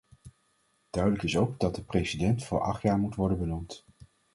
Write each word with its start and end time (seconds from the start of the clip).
Duidelijk 0.89 1.23
is 1.23 1.37
ook 1.37 1.59
dat 1.59 1.75
de 1.75 1.83
president 1.83 2.43
voor 2.43 2.61
acht 2.61 2.81
jaar 2.81 2.97
moet 2.97 3.15
worden 3.15 3.37
benoemd. 3.39 3.85